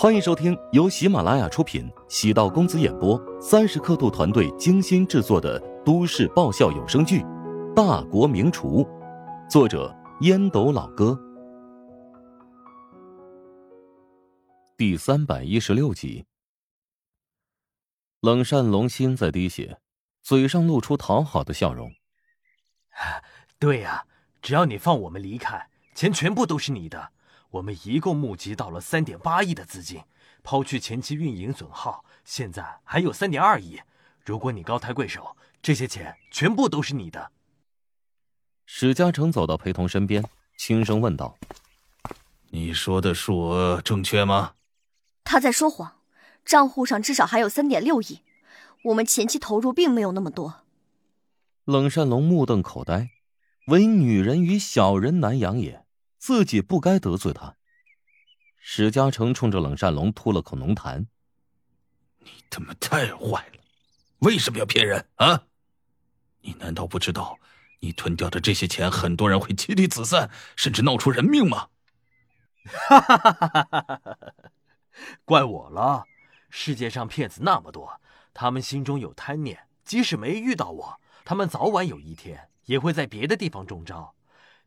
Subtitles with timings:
[0.00, 7.18] 欢迎收听由喜马拉雅出品、喜道公子演播、三十刻度团队精心制作的都市爆笑有声剧
[7.74, 8.84] 《大国名厨》，
[9.50, 11.18] 作者烟斗老哥，
[14.76, 16.24] 第三百一十六集。
[18.20, 19.80] 冷善龙心在滴血，
[20.22, 21.90] 嘴上露出讨好的笑容。
[23.58, 24.04] 对呀，
[24.40, 27.10] 只要你放我们离开，钱全部都是你的。
[27.50, 30.02] 我们一共募集到了三点八亿的资金，
[30.42, 33.80] 抛去前期运营损耗，现在还有三点二亿。
[34.24, 37.32] 如果你高抬贵手，这些钱全部都是你的。
[38.66, 40.22] 史嘉诚走到裴童身边，
[40.58, 41.38] 轻声问道
[42.52, 44.52] ：“你说的数额正确吗？”
[45.24, 46.00] 他在说谎，
[46.44, 48.20] 账户上至少还有三点六亿，
[48.84, 50.64] 我们前期投入并没有那么多。
[51.64, 53.10] 冷善龙目瞪口呆，
[53.68, 55.86] 唯女人与小人难养也。
[56.18, 57.56] 自己不该得罪他。
[58.58, 61.06] 史嘉诚冲着冷善龙吐了口浓痰
[62.18, 63.62] ：“你他妈太坏了！
[64.18, 65.44] 为什么要骗人啊？
[66.40, 67.38] 你难道不知道，
[67.80, 71.68] 你吞掉的这些钱，很多人会妻离子散，甚至闹出人命吗？”
[72.68, 74.18] 哈哈哈哈哈哈！
[75.24, 76.04] 怪我了。
[76.50, 78.00] 世界上骗子那么多，
[78.34, 84.14] 他们心中有贪念，即使没遇到我，他们早晚有一天也会在别的地方中招。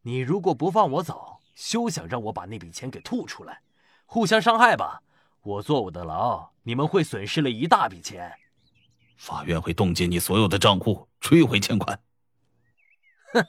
[0.03, 3.61] 你如果不放我走，休想让我把那笔钱给吐出来，
[4.07, 5.03] 互相伤害吧！
[5.43, 8.33] 我坐我的牢，你们会损失了一大笔钱。
[9.15, 12.01] 法院会冻结你所有的账户，追回欠款。
[13.33, 13.45] 哼，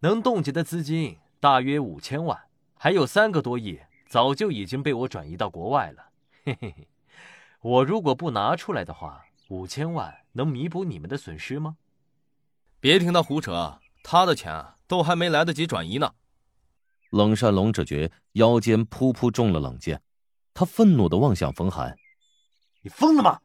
[0.00, 2.36] 能冻结的资金大约五千万，
[2.74, 3.78] 还有三个多亿
[4.08, 6.08] 早就已经被我转移到国外了。
[6.44, 6.88] 嘿嘿嘿，
[7.60, 11.76] 我如果不拿出来的话，五千万能弥补你们的损失吗？
[12.80, 16.12] 别听他胡扯，他的钱都还没来得及转移呢。
[17.12, 20.02] 冷善龙只觉腰间噗噗中了冷箭，
[20.54, 21.94] 他愤怒的望向冯寒
[22.80, 23.40] ：“你疯了吗？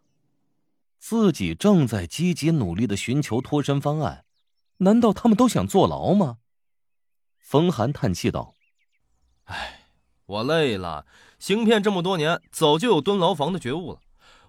[1.00, 4.24] 自己正在积极努力的寻求脱身方案，
[4.78, 6.38] 难道他们都想坐牢吗？”
[7.40, 8.54] 冯寒叹气道
[9.44, 9.90] ：“哎，
[10.26, 11.06] 我累了，
[11.38, 14.00] 行骗这么多年，早就有蹲牢房的觉悟了。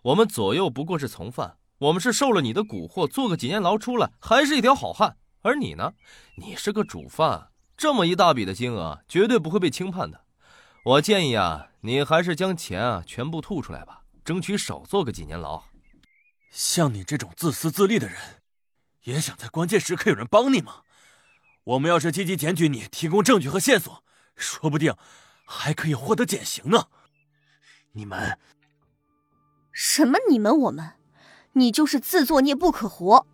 [0.02, 5.16] 我们左右不过是从犯，我们是受了你的蛊惑，坐个几年牢出来，还是一条好汉。
[5.40, 5.92] 而你呢，
[6.36, 10.24] 你是个主犯。”这么一大笔的金额，绝对不会被轻判的。
[10.84, 15.62] 我建议啊，你还是将钱啊全部吐出来吧，争取少坐个几年牢。
[16.50, 18.16] 像你这种自私自利的人，
[19.04, 20.82] 也想在关键时刻有人帮你吗？
[21.62, 24.02] 我们要是积极检举你，提供证据和线索，
[24.34, 24.92] 说不定
[25.46, 26.88] 还可以获得减刑呢。
[27.92, 28.36] 你们
[29.70, 30.18] 什么？
[30.28, 30.94] 你们我们？
[31.52, 33.24] 你就是自作孽不可活。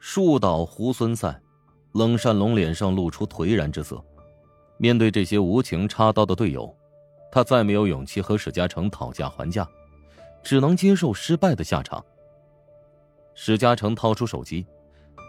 [0.00, 1.43] 树倒猢狲散。
[1.94, 4.04] 冷善龙脸上露出颓然之色，
[4.78, 6.76] 面对这些无情插刀的队友，
[7.30, 9.64] 他再没有勇气和史嘉诚讨价还价，
[10.42, 12.04] 只能接受失败的下场。
[13.34, 14.66] 史嘉诚掏出手机，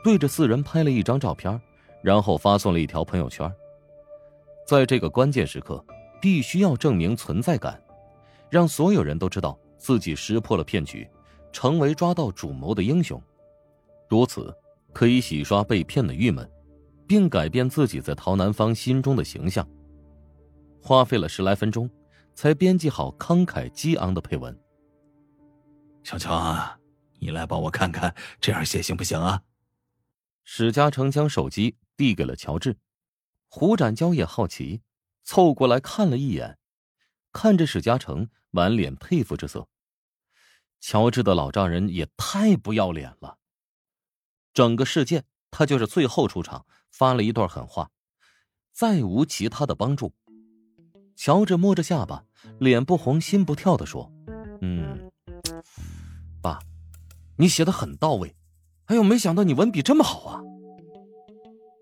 [0.03, 1.61] 对着四人拍了一张照片，
[2.01, 3.51] 然后发送了一条朋友圈。
[4.65, 5.85] 在这个关键时刻，
[6.19, 7.79] 必须要证明存在感，
[8.49, 11.07] 让所有人都知道自己识破了骗局，
[11.51, 13.21] 成为抓到主谋的英雄。
[14.09, 14.51] 如此，
[14.91, 16.49] 可以洗刷被骗的郁闷。
[17.07, 19.67] 并改变自己在陶南方心中的形象。
[20.81, 21.89] 花费了十来分钟，
[22.33, 24.57] 才编辑好慷慨激昂的配文。
[26.03, 26.79] 小乔啊，
[27.19, 29.41] 你来帮我看看，这样写行不行啊？
[30.43, 32.77] 史嘉诚将手机递给了乔治，
[33.47, 34.83] 胡展娇也好奇，
[35.23, 36.59] 凑过来看了一眼，
[37.31, 39.67] 看着史嘉诚，满脸佩服之色。
[40.79, 43.39] 乔治的老丈人也太不要脸了。
[44.53, 46.67] 整个事件，他就是最后出场。
[46.97, 47.89] 发了一段狠话，
[48.71, 50.13] 再无其他的帮助。
[51.17, 52.23] 乔治摸着下巴，
[52.57, 54.09] 脸不红心不跳的说
[54.61, 55.11] ：“嗯，
[56.41, 56.57] 爸，
[57.35, 58.33] 你写的很到位。
[58.85, 60.41] 哎呦，没想到你文笔这么好啊！”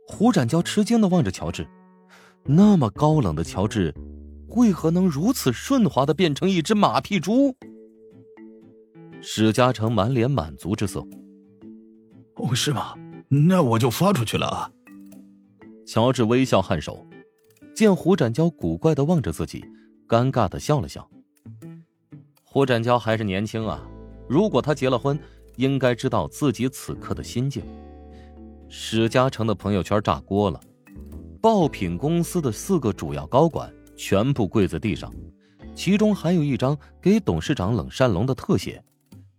[0.09, 1.67] 胡展娇吃惊的望着乔治，
[2.43, 3.93] 那么高冷的乔治，
[4.55, 7.55] 为何能如此顺滑的变成一只马屁猪？
[9.21, 11.05] 史嘉诚满脸满足之色
[12.37, 12.95] ：“哦，是吗？
[13.27, 14.71] 那我就发出去了啊。”
[15.85, 17.05] 乔治微笑颔首，
[17.75, 19.65] 见胡展娇古怪的望着自己，
[20.07, 21.07] 尴尬的笑了笑。
[22.43, 23.81] 胡展娇还是年轻啊，
[24.27, 25.19] 如果他结了婚，
[25.57, 27.63] 应该知道自己此刻的心境。
[28.69, 30.59] 史嘉诚的朋友圈炸锅了，
[31.41, 35.13] 爆品公司的四个主要高管全部跪在地上，
[35.75, 38.83] 其中还有一张给董事长冷善龙的特写，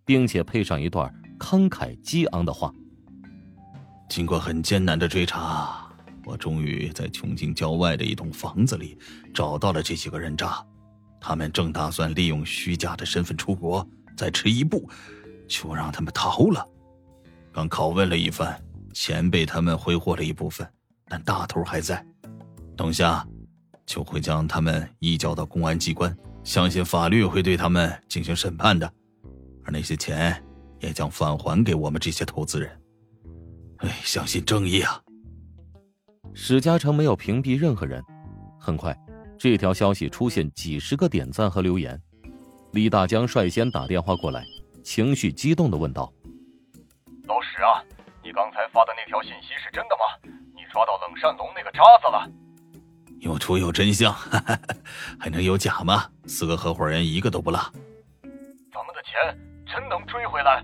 [0.05, 2.71] 并且配上一段慷慨激昂的话
[4.07, 5.81] ：“经过很艰难的追查。”
[6.25, 8.97] 我终于在穷尽郊外的一栋房子里
[9.33, 10.65] 找到了这几个人渣，
[11.21, 13.87] 他们正打算利用虚假的身份出国，
[14.17, 14.89] 再迟一步，
[15.47, 16.67] 就让他们逃了。
[17.53, 18.59] 刚拷问了一番，
[18.91, 20.67] 钱被他们挥霍了一部分，
[21.07, 22.03] 但大头还在。
[22.75, 23.25] 等下
[23.85, 26.13] 就会将他们移交到公安机关，
[26.43, 28.91] 相信法律会对他们进行审判的，
[29.63, 30.43] 而那些钱
[30.79, 32.69] 也将返还给我们这些投资人。
[33.77, 34.99] 哎，相信正义啊！
[36.33, 38.03] 史嘉诚没有屏蔽任何人，
[38.59, 38.95] 很快，
[39.37, 41.99] 这条消息出现几十个点赞和留言。
[42.71, 44.43] 李大江率先打电话过来，
[44.83, 46.11] 情绪激动的问道
[47.27, 47.81] ：“老史啊，
[48.23, 50.31] 你刚才发的那条信息是真的吗？
[50.53, 52.29] 你抓到冷善龙那个渣子了？”
[53.21, 54.13] 有图有真相，
[55.17, 56.05] 还能有假吗？
[56.27, 57.59] 四个合伙人一个都不落。
[58.71, 60.63] 咱们的钱真能追回来？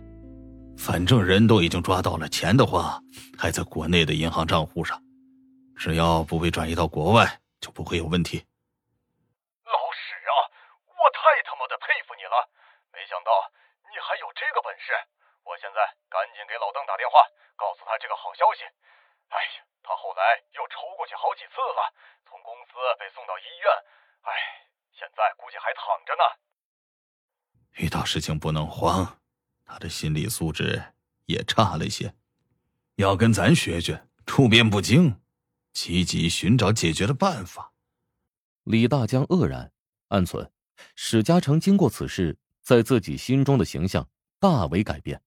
[0.77, 3.01] 反正人都已经抓到了，钱的话
[3.37, 5.01] 还在国内的银行账户上，
[5.81, 8.45] 只要不被转移到国外，就不会有问题。
[9.65, 10.33] 老史啊，
[10.85, 12.37] 我太他妈的佩服你了！
[12.93, 13.33] 没想到
[13.89, 14.93] 你还有这个本事。
[15.41, 17.25] 我现在赶紧给老邓打电话，
[17.57, 18.61] 告诉他这个好消息。
[19.33, 21.89] 哎呀，他后来又抽过去好几次了，
[22.29, 23.65] 从公司被送到医院，
[24.29, 26.23] 哎，现在估计还躺着呢。
[27.81, 29.17] 遇到事情不能慌。
[29.65, 30.93] 他的心理素质
[31.25, 32.13] 也差了些，
[33.01, 35.17] 要跟咱学学，处变不惊，
[35.73, 37.73] 积极寻找解决的办法。
[38.63, 39.71] 李大江愕然，
[40.09, 40.51] 暗存：
[40.95, 44.07] 史嘉诚经过此事，在自己心中的形象
[44.39, 45.23] 大为改变。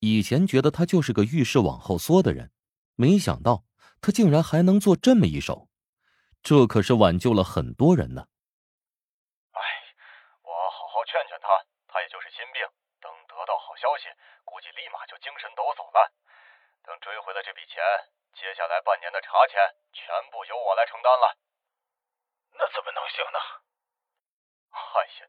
[0.00, 2.50] 以前觉得他就是个遇事往后缩的人，
[2.96, 3.64] 没想到
[4.00, 5.68] 他竟然还能做这么一手，
[6.42, 8.26] 这可是挽救了很多人呢。
[9.52, 9.60] 哎，
[10.42, 11.46] 我好好劝劝他，
[11.86, 12.66] 他也就是心病。
[12.98, 14.10] 等得到好消息，
[14.42, 16.10] 估计立马就精神抖擞了。
[16.82, 17.78] 等追回了这笔钱，
[18.34, 19.60] 接下来半年的茶钱
[19.92, 21.36] 全部由我来承担了。
[22.52, 23.38] 那怎么能行呢？
[24.72, 25.20] 哎呀，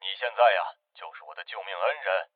[0.00, 0.60] 你现在呀
[0.94, 2.30] 就是我的救命恩人。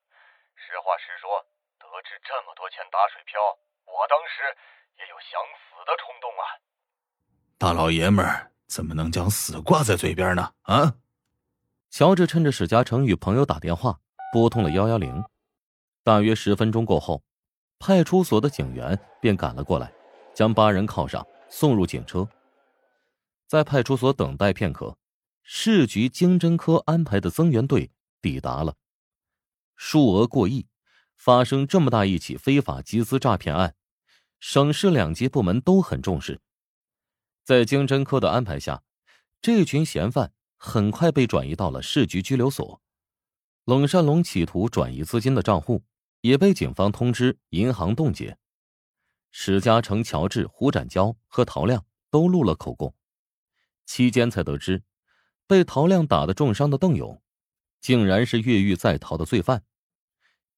[0.55, 1.47] 实话实说，
[1.79, 3.41] 得知这么多钱打水漂，
[3.87, 4.43] 我当时
[4.99, 6.45] 也有想死的冲动啊。
[7.59, 10.55] 大老爷们儿怎么能将死挂在嘴边呢？
[10.63, 10.99] 啊！
[11.91, 14.01] 乔治趁着史嘉诚与朋友打电话。
[14.33, 15.27] 拨通了幺幺零，
[16.03, 17.23] 大约十分钟过后，
[17.85, 19.93] 派出所的警员便赶了过来，
[20.33, 22.29] 将八人铐上，送入警车。
[23.49, 24.97] 在派出所等待片刻，
[25.43, 27.91] 市局经侦科安排的增援队
[28.21, 28.77] 抵达了。
[29.75, 30.69] 数额过亿，
[31.17, 33.75] 发生这么大一起非法集资诈骗案，
[34.39, 36.41] 省市两级部门都很重视。
[37.43, 38.85] 在经侦科的安排下，
[39.41, 42.81] 这群嫌犯很快被转移到了市局拘留所。
[43.65, 45.83] 冷善龙企图转移资金的账户，
[46.23, 48.39] 也被警方通知银行冻结。
[49.31, 52.95] 史嘉诚、乔治、胡展娇和陶亮都录了口供，
[53.85, 54.83] 期间才得知，
[55.47, 57.23] 被陶亮打的重伤的邓勇，
[57.81, 59.65] 竟然是越狱在逃的罪犯。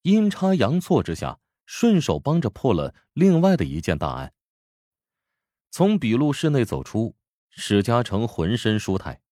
[0.03, 4.35] 阴差阳错之下，顺手帮着破了另外的一件大案。
[5.71, 7.17] 从笔录室内走出，
[7.49, 9.23] 史嘉诚浑身舒泰。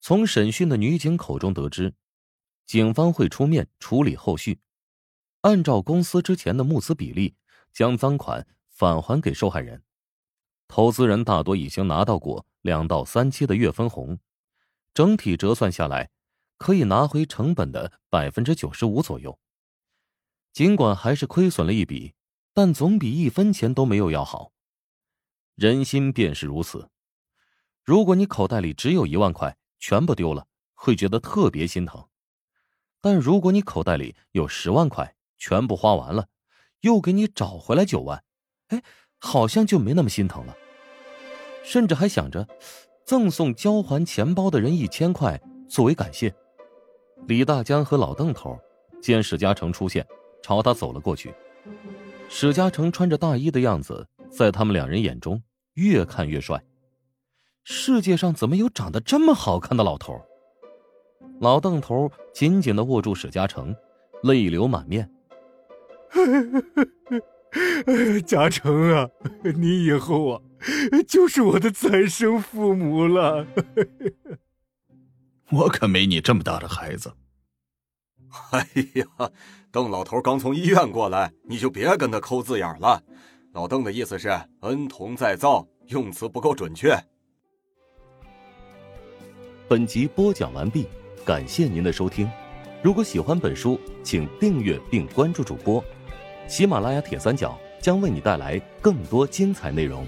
[0.00, 1.94] 从审讯的女警口中得知。
[2.64, 4.58] 警方会出面处理后续，
[5.46, 7.36] 按照公司之前的募资比例，
[7.72, 9.84] 将赃款返还给受害人。
[10.66, 14.18] 投资人大多已经拿到过两到三期的月分红，
[14.92, 16.10] 整体折算下来，
[16.58, 19.38] 可以拿回成本的百分之九十五左右。
[20.52, 22.14] 尽管还是亏损了一笔，
[22.52, 24.50] 但总比一分钱都没有要好。
[25.54, 26.90] 人心便是如此，
[27.84, 32.08] 如果你口袋里只有一万块，全部丢了，会觉得特别心疼。
[33.00, 36.26] 但如果你口袋里有十万块，全部花完了，
[36.80, 38.22] 又给你找回来九万，
[38.68, 38.82] 哎，
[39.18, 40.56] 好像就没那么心疼了。
[41.64, 42.46] 甚至还想着
[43.04, 46.34] 赠送交还钱包的人一千块作为感谢。
[47.26, 48.56] 李大江和老邓头
[49.02, 50.06] 见史嘉诚出现，
[50.42, 51.34] 朝他走了过去。
[52.28, 55.42] 史嘉诚穿着大衣的样子，在他们两人眼中
[55.74, 56.62] 越看越帅。
[57.64, 60.20] 世界上怎么有长得这么好看的老头？
[61.40, 63.74] 老邓头紧紧的握住史嘉诚，
[64.22, 65.10] 泪流满面。
[68.26, 69.08] 嘉诚啊，
[69.56, 70.42] 你以后啊，
[71.06, 73.46] 就是我的再生父母了。
[75.50, 77.12] 我可没你这么大的孩子。
[78.50, 79.30] 哎呀，
[79.70, 83.02] 邓老头刚从医院过来，你就别跟他抠字眼了。
[83.52, 84.28] 老邓的意思是
[84.60, 86.96] 恩同再造，用词不够准确。
[89.68, 90.86] 本集播讲完毕。
[91.24, 92.30] 感谢您的收听，
[92.82, 95.82] 如果喜欢本书，请订阅并关注主播。
[96.48, 100.06] 喜马拉雅铁三角将为你带来更多精彩内容。